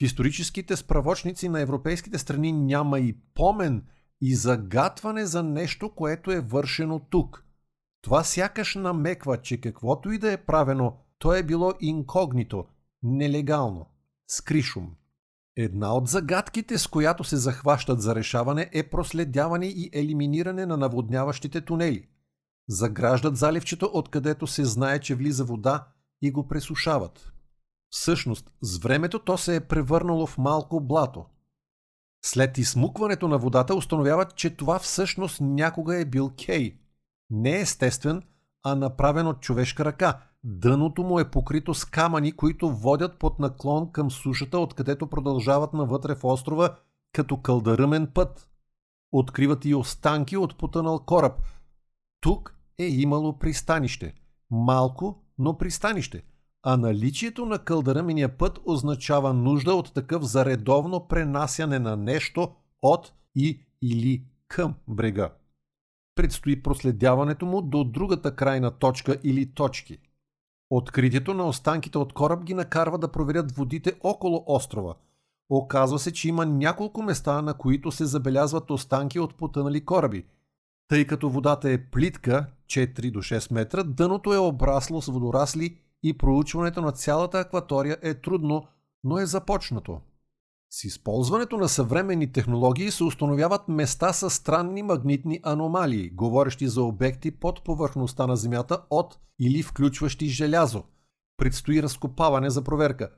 В 0.00 0.04
историческите 0.04 0.76
справочници 0.76 1.48
на 1.48 1.60
европейските 1.60 2.18
страни 2.18 2.52
няма 2.52 2.98
и 2.98 3.16
помен– 3.34 3.82
и 4.20 4.34
загатване 4.34 5.26
за 5.26 5.42
нещо, 5.42 5.90
което 5.94 6.30
е 6.30 6.40
вършено 6.40 7.00
тук. 7.10 7.44
Това 8.02 8.24
сякаш 8.24 8.74
намеква, 8.74 9.42
че 9.42 9.60
каквото 9.60 10.12
и 10.12 10.18
да 10.18 10.32
е 10.32 10.36
правено, 10.36 10.96
то 11.18 11.34
е 11.34 11.42
било 11.42 11.72
инкогнито, 11.80 12.64
нелегално, 13.02 13.86
скришум. 14.28 14.94
Една 15.56 15.94
от 15.94 16.08
загадките, 16.08 16.78
с 16.78 16.86
която 16.86 17.24
се 17.24 17.36
захващат 17.36 18.02
за 18.02 18.14
решаване, 18.14 18.70
е 18.72 18.82
проследяване 18.82 19.66
и 19.66 19.90
елиминиране 19.92 20.66
на 20.66 20.76
наводняващите 20.76 21.60
тунели. 21.60 22.08
Заграждат 22.68 23.36
заливчето, 23.36 23.90
откъдето 23.92 24.46
се 24.46 24.64
знае, 24.64 24.98
че 24.98 25.14
влиза 25.14 25.44
вода 25.44 25.86
и 26.22 26.30
го 26.30 26.48
пресушават. 26.48 27.32
Всъщност, 27.90 28.50
с 28.60 28.78
времето 28.78 29.18
то 29.18 29.38
се 29.38 29.56
е 29.56 29.60
превърнало 29.60 30.26
в 30.26 30.38
малко 30.38 30.80
блато. 30.80 31.24
След 32.24 32.58
измукването 32.58 33.28
на 33.28 33.38
водата 33.38 33.74
установяват, 33.74 34.36
че 34.36 34.56
това 34.56 34.78
всъщност 34.78 35.40
някога 35.40 36.00
е 36.00 36.04
бил 36.04 36.32
кей. 36.44 36.78
Не 37.30 37.60
естествен, 37.60 38.22
а 38.62 38.74
направен 38.74 39.26
от 39.26 39.40
човешка 39.40 39.84
ръка. 39.84 40.20
Дъното 40.44 41.02
му 41.02 41.18
е 41.18 41.30
покрито 41.30 41.74
с 41.74 41.84
камъни, 41.84 42.32
които 42.32 42.70
водят 42.70 43.18
под 43.18 43.38
наклон 43.38 43.92
към 43.92 44.10
сушата, 44.10 44.58
откъдето 44.58 45.06
продължават 45.06 45.72
навътре 45.72 46.14
в 46.14 46.24
острова 46.24 46.76
като 47.12 47.36
кълдаръмен 47.36 48.10
път. 48.14 48.48
Откриват 49.12 49.64
и 49.64 49.74
останки 49.74 50.36
от 50.36 50.58
потънал 50.58 50.98
кораб. 50.98 51.40
Тук 52.24 52.56
е 52.78 52.84
имало 52.84 53.38
пристанище. 53.38 54.14
Малко, 54.50 55.22
но 55.38 55.58
пристанище– 55.58 56.22
а 56.66 56.76
наличието 56.76 57.46
на 57.46 57.58
кълдъръмения 57.58 58.38
път 58.38 58.60
означава 58.66 59.32
нужда 59.32 59.74
от 59.74 59.94
такъв 59.94 60.22
за 60.22 60.44
редовно 60.44 61.08
пренасяне 61.08 61.78
на 61.78 61.96
нещо 61.96 62.48
от 62.82 63.12
и 63.34 63.60
или 63.82 64.24
към 64.48 64.74
брега. 64.88 65.32
Предстои 66.14 66.62
проследяването 66.62 67.46
му 67.46 67.62
до 67.62 67.84
другата 67.84 68.36
крайна 68.36 68.70
точка 68.70 69.16
или 69.24 69.54
точки. 69.54 69.98
Откритието 70.70 71.34
на 71.34 71.46
останките 71.46 71.98
от 71.98 72.12
кораб 72.12 72.44
ги 72.44 72.54
накарва 72.54 72.98
да 72.98 73.12
проверят 73.12 73.52
водите 73.52 73.94
около 74.00 74.44
острова. 74.46 74.94
Оказва 75.50 75.98
се, 75.98 76.12
че 76.12 76.28
има 76.28 76.46
няколко 76.46 77.02
места, 77.02 77.42
на 77.42 77.54
които 77.54 77.92
се 77.92 78.04
забелязват 78.04 78.70
останки 78.70 79.20
от 79.20 79.34
потънали 79.34 79.84
кораби. 79.84 80.24
Тъй 80.88 81.06
като 81.06 81.30
водата 81.30 81.70
е 81.70 81.90
плитка, 81.90 82.46
4 82.66 83.10
до 83.10 83.18
6 83.18 83.52
метра, 83.52 83.82
дъното 83.82 84.34
е 84.34 84.38
обрасло 84.38 85.02
с 85.02 85.06
водорасли 85.06 85.78
и 86.02 86.18
проучването 86.18 86.80
на 86.80 86.92
цялата 86.92 87.38
акватория 87.38 87.98
е 88.02 88.14
трудно, 88.14 88.66
но 89.04 89.18
е 89.18 89.26
започнато. 89.26 90.00
С 90.70 90.84
използването 90.84 91.56
на 91.56 91.68
съвременни 91.68 92.32
технологии 92.32 92.90
се 92.90 93.04
установяват 93.04 93.68
места 93.68 94.12
с 94.12 94.30
странни 94.30 94.82
магнитни 94.82 95.40
аномалии, 95.42 96.10
говорещи 96.10 96.68
за 96.68 96.82
обекти 96.82 97.30
под 97.30 97.64
повърхността 97.64 98.26
на 98.26 98.36
Земята 98.36 98.82
от 98.90 99.18
или 99.38 99.62
включващи 99.62 100.26
желязо. 100.26 100.84
Предстои 101.36 101.82
разкопаване 101.82 102.50
за 102.50 102.64
проверка. 102.64 103.10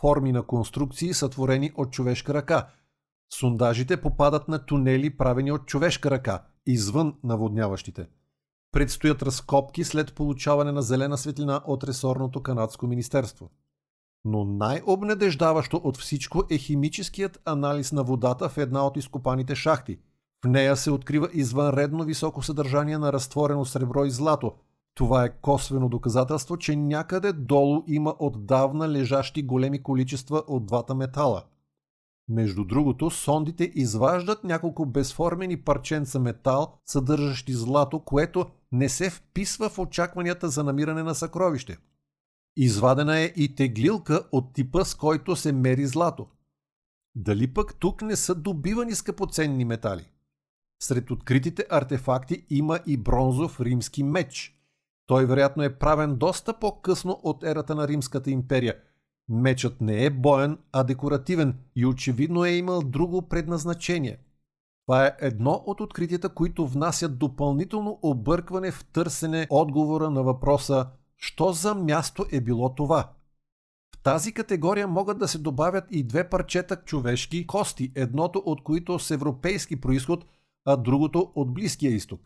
Форми 0.00 0.32
на 0.32 0.42
конструкции 0.42 1.14
са 1.14 1.28
творени 1.28 1.72
от 1.74 1.92
човешка 1.92 2.34
ръка. 2.34 2.68
Сундажите 3.34 3.96
попадат 3.96 4.48
на 4.48 4.66
тунели, 4.66 5.16
правени 5.16 5.52
от 5.52 5.66
човешка 5.66 6.10
ръка, 6.10 6.44
извън 6.66 7.14
наводняващите. 7.24 8.06
Предстоят 8.72 9.22
разкопки 9.22 9.84
след 9.84 10.14
получаване 10.14 10.72
на 10.72 10.82
зелена 10.82 11.18
светлина 11.18 11.60
от 11.66 11.84
ресорното 11.84 12.42
канадско 12.42 12.86
министерство. 12.86 13.50
Но 14.24 14.44
най-обнадеждаващо 14.44 15.80
от 15.84 15.96
всичко 15.96 16.42
е 16.50 16.58
химическият 16.58 17.42
анализ 17.44 17.92
на 17.92 18.04
водата 18.04 18.48
в 18.48 18.58
една 18.58 18.86
от 18.86 18.96
изкопаните 18.96 19.54
шахти. 19.54 19.98
В 20.44 20.48
нея 20.48 20.76
се 20.76 20.90
открива 20.90 21.28
извънредно 21.32 22.04
високо 22.04 22.42
съдържание 22.42 22.98
на 22.98 23.12
разтворено 23.12 23.64
сребро 23.64 24.04
и 24.04 24.10
злато. 24.10 24.52
Това 24.94 25.24
е 25.24 25.40
косвено 25.40 25.88
доказателство, 25.88 26.56
че 26.56 26.76
някъде 26.76 27.32
долу 27.32 27.82
има 27.86 28.14
отдавна 28.18 28.88
лежащи 28.88 29.42
големи 29.42 29.82
количества 29.82 30.42
от 30.46 30.66
двата 30.66 30.94
метала. 30.94 31.42
Между 32.28 32.64
другото, 32.64 33.10
сондите 33.10 33.72
изваждат 33.74 34.44
няколко 34.44 34.86
безформени 34.86 35.60
парченца 35.60 36.18
метал, 36.18 36.80
съдържащи 36.86 37.52
злато, 37.52 38.00
което 38.00 38.46
не 38.72 38.88
се 38.88 39.10
вписва 39.10 39.68
в 39.68 39.78
очакванията 39.78 40.48
за 40.48 40.64
намиране 40.64 41.02
на 41.02 41.14
съкровище– 41.14 41.78
Извадена 42.56 43.18
е 43.18 43.32
и 43.36 43.54
теглилка 43.54 44.28
от 44.32 44.54
типа, 44.54 44.84
с 44.84 44.94
който 44.94 45.36
се 45.36 45.52
мери 45.52 45.86
злато. 45.86 46.26
Дали 47.14 47.54
пък 47.54 47.74
тук 47.74 48.02
не 48.02 48.16
са 48.16 48.34
добивани 48.34 48.94
скъпоценни 48.94 49.64
метали? 49.64 50.10
Сред 50.82 51.10
откритите 51.10 51.66
артефакти 51.70 52.46
има 52.50 52.80
и 52.86 52.96
бронзов 52.96 53.60
римски 53.60 54.02
меч. 54.02 54.52
Той 55.06 55.26
вероятно 55.26 55.62
е 55.62 55.78
правен 55.78 56.16
доста 56.16 56.58
по-късно 56.58 57.20
от 57.22 57.44
ерата 57.44 57.74
на 57.74 57.88
Римската 57.88 58.30
империя. 58.30 58.74
Мечът 59.28 59.80
не 59.80 60.04
е 60.04 60.10
боен, 60.10 60.58
а 60.72 60.84
декоративен 60.84 61.58
и 61.76 61.86
очевидно 61.86 62.44
е 62.44 62.50
имал 62.50 62.82
друго 62.82 63.28
предназначение. 63.28 64.18
Това 64.86 65.06
е 65.06 65.16
едно 65.20 65.62
от 65.66 65.80
откритията, 65.80 66.28
които 66.28 66.66
внасят 66.66 67.18
допълнително 67.18 67.98
объркване 68.02 68.70
в 68.70 68.84
търсене 68.84 69.46
отговора 69.50 70.10
на 70.10 70.22
въпроса 70.22 70.86
Що 71.16 71.52
за 71.52 71.74
място 71.74 72.26
е 72.32 72.40
било 72.40 72.74
това? 72.74 73.12
В 73.94 74.02
тази 74.02 74.32
категория 74.32 74.88
могат 74.88 75.18
да 75.18 75.28
се 75.28 75.38
добавят 75.38 75.84
и 75.90 76.02
две 76.02 76.28
парчета 76.28 76.76
човешки 76.76 77.46
кости, 77.46 77.92
едното 77.94 78.42
от 78.46 78.62
които 78.62 78.98
с 78.98 79.10
европейски 79.10 79.80
происход, 79.80 80.24
а 80.64 80.76
другото 80.76 81.32
от 81.34 81.54
Близкия 81.54 81.92
изток. 81.92 82.20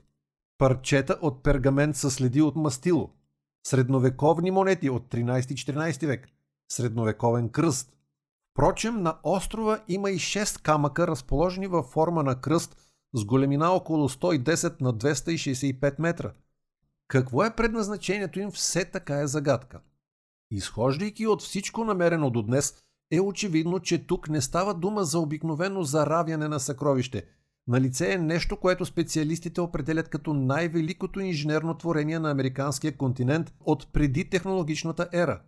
Парчета 0.58 1.18
от 1.22 1.42
пергамент 1.42 1.96
са 1.96 2.10
следи 2.10 2.42
от 2.42 2.56
мастило. 2.56 3.10
Средновековни 3.66 4.50
монети 4.50 4.90
от 4.90 5.08
13-14 5.08 6.06
век. 6.06 6.28
Средновековен 6.72 7.48
кръст. 7.48 7.96
Впрочем, 8.50 9.02
на 9.02 9.18
острова 9.22 9.80
има 9.88 10.10
и 10.10 10.18
6 10.18 10.62
камъка, 10.62 11.06
разположени 11.06 11.66
във 11.66 11.86
форма 11.86 12.22
на 12.22 12.40
кръст 12.40 12.76
с 13.14 13.24
големина 13.24 13.70
около 13.70 14.08
110 14.08 14.80
на 14.80 14.94
265 14.94 15.94
метра– 15.98 16.32
какво 17.10 17.44
е 17.44 17.56
предназначението 17.56 18.40
им 18.40 18.50
все 18.50 18.84
така 18.84 19.20
е 19.20 19.26
загадка. 19.26 19.80
Изхождайки 20.50 21.26
от 21.26 21.42
всичко 21.42 21.84
намерено 21.84 22.30
до 22.30 22.42
днес, 22.42 22.74
е 23.12 23.20
очевидно, 23.20 23.80
че 23.80 24.06
тук 24.06 24.28
не 24.28 24.40
става 24.40 24.74
дума 24.74 25.04
за 25.04 25.18
обикновено 25.18 25.82
заравяне 25.82 26.48
на 26.48 26.60
съкровище. 26.60 27.24
На 27.68 27.80
лице 27.80 28.12
е 28.12 28.18
нещо, 28.18 28.56
което 28.56 28.86
специалистите 28.86 29.60
определят 29.60 30.08
като 30.08 30.34
най-великото 30.34 31.20
инженерно 31.20 31.78
творение 31.78 32.18
на 32.18 32.30
американския 32.30 32.96
континент 32.96 33.52
от 33.60 33.92
преди 33.92 34.30
технологичната 34.30 35.08
ера. 35.12 35.40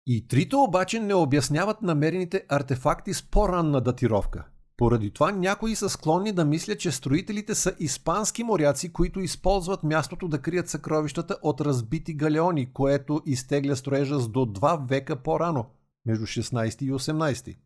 И 0.06 0.28
трите 0.28 0.56
обаче 0.56 1.00
не 1.00 1.14
обясняват 1.14 1.82
намерените 1.82 2.44
артефакти 2.48 3.14
с 3.14 3.22
по-ранна 3.22 3.80
датировка. 3.80 4.44
Поради 4.76 5.10
това 5.10 5.32
някои 5.32 5.76
са 5.76 5.88
склонни 5.88 6.32
да 6.32 6.44
мислят, 6.44 6.80
че 6.80 6.92
строителите 6.92 7.54
са 7.54 7.74
испански 7.78 8.44
моряци, 8.44 8.92
които 8.92 9.20
използват 9.20 9.82
мястото 9.82 10.28
да 10.28 10.38
крият 10.38 10.68
съкровищата 10.68 11.36
от 11.42 11.60
разбити 11.60 12.14
галеони, 12.14 12.72
което 12.72 13.22
изтегля 13.26 13.76
строежа 13.76 14.18
с 14.18 14.28
до 14.28 14.46
два 14.46 14.76
века 14.88 15.16
по-рано– 15.16 15.66
между 16.06 16.26
16 16.26 16.82
и 16.82 16.92
18. 16.92 17.56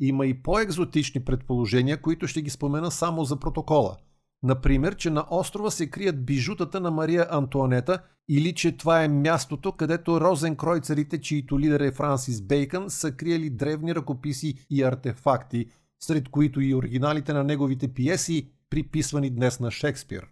Има 0.00 0.26
и 0.26 0.42
по-екзотични 0.42 1.24
предположения, 1.24 2.00
които 2.00 2.26
ще 2.26 2.42
ги 2.42 2.50
спомена 2.50 2.90
само 2.90 3.24
за 3.24 3.36
протокола. 3.36 3.96
Например, 4.42 4.96
че 4.96 5.10
на 5.10 5.26
острова 5.30 5.70
се 5.70 5.90
крият 5.90 6.24
бижутата 6.24 6.80
на 6.80 6.90
Мария 6.90 7.26
Антуанета 7.30 8.02
или 8.28 8.54
че 8.54 8.76
това 8.76 9.02
е 9.02 9.08
мястото, 9.08 9.72
където 9.72 10.20
розенкройцерите, 10.20 11.20
чието 11.20 11.60
лидер 11.60 11.80
е 11.80 11.92
Франсис 11.92 12.42
Бейкън, 12.42 12.90
са 12.90 13.12
криели 13.12 13.50
древни 13.50 13.94
ръкописи 13.94 14.66
и 14.70 14.82
артефакти, 14.82 15.66
сред 16.00 16.28
които 16.28 16.60
и 16.60 16.74
оригиналите 16.74 17.32
на 17.32 17.44
неговите 17.44 17.88
пиеси, 17.88 18.50
приписвани 18.70 19.30
днес 19.30 19.60
на 19.60 19.70
Шекспир. 19.70 20.26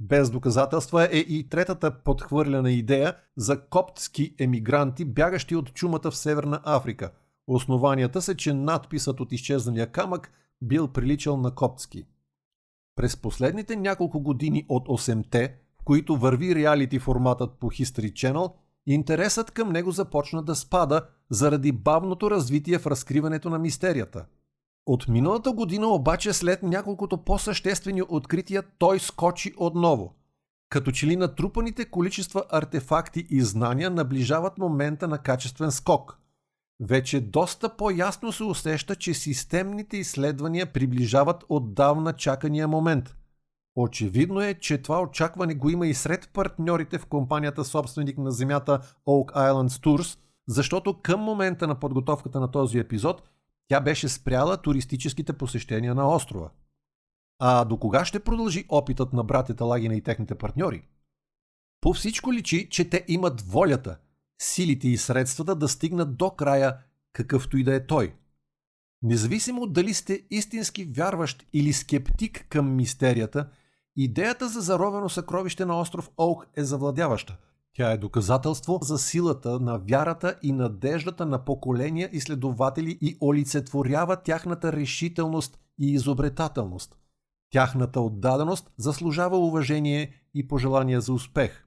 Без 0.00 0.30
доказателства 0.30 1.08
е 1.12 1.18
и 1.18 1.48
третата 1.48 2.02
подхвърляна 2.02 2.70
идея 2.70 3.16
за 3.36 3.60
коптски 3.60 4.34
емигранти, 4.38 5.04
бягащи 5.04 5.56
от 5.56 5.74
чумата 5.74 6.10
в 6.10 6.16
Северна 6.16 6.60
Африка. 6.64 7.10
Основанията 7.46 8.22
са, 8.22 8.34
че 8.34 8.52
надписът 8.52 9.20
от 9.20 9.32
изчезналия 9.32 9.92
камък 9.92 10.32
бил 10.62 10.88
приличал 10.88 11.36
на 11.36 11.54
коптски. 11.54 12.06
През 12.96 13.16
последните 13.16 13.76
няколко 13.76 14.20
години 14.20 14.66
от 14.68 14.88
8-те, 14.88 15.56
в 15.80 15.84
които 15.84 16.16
върви 16.16 16.54
реалити 16.54 16.98
форматът 16.98 17.58
по 17.60 17.70
History 17.70 18.12
Channel, 18.12 18.52
интересът 18.86 19.50
към 19.50 19.72
него 19.72 19.90
започна 19.90 20.42
да 20.42 20.54
спада 20.54 21.06
заради 21.30 21.72
бавното 21.72 22.30
развитие 22.30 22.78
в 22.78 22.86
разкриването 22.86 23.50
на 23.50 23.58
мистерията. 23.58 24.26
От 24.86 25.08
миналата 25.08 25.52
година 25.52 25.86
обаче 25.86 26.32
след 26.32 26.62
няколкото 26.62 27.16
по-съществени 27.16 28.02
открития 28.08 28.62
той 28.78 29.00
скочи 29.00 29.52
отново. 29.56 30.14
Като 30.68 30.90
че 30.90 31.06
ли 31.06 31.16
натрупаните 31.16 31.84
количества 31.84 32.44
артефакти 32.50 33.26
и 33.30 33.42
знания 33.42 33.90
наближават 33.90 34.58
момента 34.58 35.08
на 35.08 35.18
качествен 35.18 35.72
скок. 35.72 36.18
Вече 36.80 37.20
доста 37.20 37.76
по-ясно 37.76 38.32
се 38.32 38.44
усеща, 38.44 38.96
че 38.96 39.14
системните 39.14 39.96
изследвания 39.96 40.72
приближават 40.72 41.44
отдавна 41.48 42.12
чакания 42.12 42.68
момент. 42.68 43.16
Очевидно 43.76 44.40
е, 44.40 44.54
че 44.54 44.82
това 44.82 45.00
очакване 45.00 45.54
го 45.54 45.70
има 45.70 45.86
и 45.86 45.94
сред 45.94 46.30
партньорите 46.32 46.98
в 46.98 47.06
компанията 47.06 47.64
собственик 47.64 48.18
на 48.18 48.30
земята 48.30 48.80
Oak 49.06 49.32
Islands 49.32 49.84
Tours, 49.84 50.18
защото 50.48 51.00
към 51.02 51.20
момента 51.20 51.66
на 51.66 51.74
подготовката 51.74 52.40
на 52.40 52.50
този 52.50 52.78
епизод– 52.78 53.22
тя 53.68 53.80
беше 53.80 54.08
спряла 54.08 54.56
туристическите 54.56 55.32
посещения 55.32 55.94
на 55.94 56.14
острова. 56.14 56.50
А 57.38 57.64
до 57.64 57.76
кога 57.76 58.04
ще 58.04 58.20
продължи 58.20 58.64
опитът 58.68 59.12
на 59.12 59.24
братята 59.24 59.64
Лагина 59.64 59.94
и 59.94 60.02
техните 60.02 60.34
партньори? 60.34 60.88
По 61.80 61.92
всичко 61.92 62.32
личи, 62.32 62.68
че 62.70 62.90
те 62.90 63.04
имат 63.08 63.40
волята, 63.40 63.98
силите 64.42 64.88
и 64.88 64.96
средствата 64.96 65.54
да 65.54 65.68
стигнат 65.68 66.16
до 66.16 66.30
края, 66.30 66.78
какъвто 67.12 67.56
и 67.56 67.64
да 67.64 67.74
е 67.74 67.86
той. 67.86 68.14
Независимо 69.02 69.66
дали 69.66 69.94
сте 69.94 70.22
истински 70.30 70.84
вярващ 70.84 71.46
или 71.52 71.72
скептик 71.72 72.46
към 72.48 72.76
мистерията, 72.76 73.50
идеята 73.96 74.48
за 74.48 74.60
заровено 74.60 75.08
съкровище 75.08 75.64
на 75.64 75.80
остров 75.80 76.10
Оук 76.16 76.46
е 76.56 76.64
завладяваща– 76.64 77.36
тя 77.74 77.92
е 77.92 77.98
доказателство 77.98 78.78
за 78.82 78.98
силата 78.98 79.60
на 79.60 79.78
вярата 79.78 80.38
и 80.42 80.52
надеждата 80.52 81.26
на 81.26 81.44
поколения 81.44 82.08
изследователи 82.12 82.98
и 83.00 83.16
олицетворява 83.22 84.22
тяхната 84.22 84.72
решителност 84.72 85.58
и 85.78 85.92
изобретателност. 85.92 86.98
Тяхната 87.50 88.00
отдаденост 88.00 88.72
заслужава 88.76 89.38
уважение 89.38 90.12
и 90.34 90.48
пожелания 90.48 91.00
за 91.00 91.12
успех. 91.12 91.64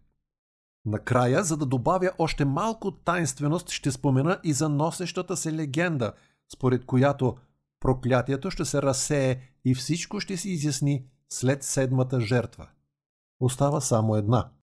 Накрая, 0.86 1.43
за 1.43 1.58
да 1.58 1.65
добавя 1.65 2.12
още 2.17 2.46
малко 2.46 2.91
тайнственост, 2.91 3.70
ще 3.70 3.91
спомена 3.91 4.39
и 4.43 4.54
за 4.54 4.70
носещата 4.70 5.38
се 5.38 5.54
легенда, 5.54 6.13
според 6.54 6.86
която 6.86 7.38
проклятието 7.80 8.52
ще 8.52 8.65
се 8.65 8.82
разсее 8.82 9.39
и 9.65 9.76
всичко 9.76 10.20
ще 10.20 10.38
се 10.38 10.50
изясни 10.50 11.06
след 11.30 11.63
седмата 11.63 12.22
жертва. 12.22 12.67
Остава 13.39 13.82
само 13.82 14.15
една– 14.15 14.50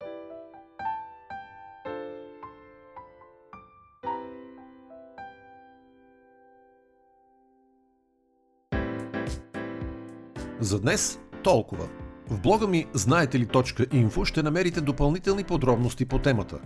За 10.61 10.79
днес 10.79 11.19
толкова. 11.43 11.85
В 12.29 12.39
блога 12.41 12.67
ми 12.67 12.85
знаете 12.93 13.39
ли 13.39 13.47
.info 13.47 14.25
ще 14.25 14.43
намерите 14.43 14.81
допълнителни 14.81 15.43
подробности 15.43 16.05
по 16.05 16.19
темата. 16.19 16.59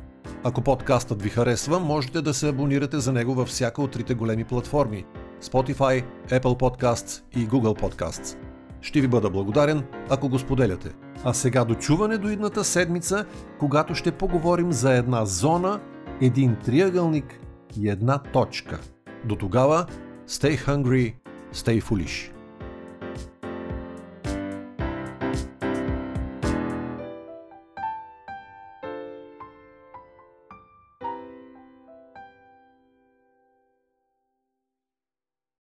Ако 0.44 0.62
подкастът 0.62 1.22
ви 1.22 1.30
харесва, 1.30 1.80
можете 1.80 2.22
да 2.22 2.34
се 2.34 2.50
абонирате 2.50 3.00
за 3.00 3.12
него 3.12 3.34
във 3.34 3.48
всяка 3.48 3.82
от 3.82 3.92
трите 3.92 4.14
големи 4.14 4.44
платформи 4.44 5.06
Spotify, 5.44 6.04
Apple 6.30 6.42
Podcasts 6.42 7.24
и 7.36 7.48
Google 7.48 7.82
Podcasts. 7.82 8.38
Ще 8.82 9.02
ви 9.02 9.08
бъда 9.08 9.30
благодарен, 9.30 9.84
ако 10.10 10.30
го 10.30 10.40
споделяте. 10.40 10.90
А 11.24 11.34
сега 11.34 11.66
до 11.66 11.76
чуване 11.76 12.18
до 12.18 12.30
идната 12.30 12.64
седмица, 12.64 13.26
когато 13.60 13.96
ще 13.96 14.12
поговорим 14.12 14.72
за 14.72 14.94
една 14.94 15.26
зона, 15.26 15.80
един 16.22 16.56
триъгълник 16.66 17.40
и 17.80 17.90
една 17.90 18.18
точка. 18.18 18.80
До 19.26 19.36
тогава, 19.36 19.86
stay 20.28 20.68
hungry, 20.68 21.16
stay 21.54 21.82
foolish. 21.82 22.35